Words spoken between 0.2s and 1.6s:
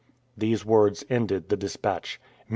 These words ended the